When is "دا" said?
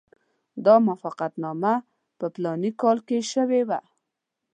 0.65-0.75